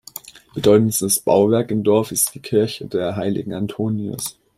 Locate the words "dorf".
1.83-2.11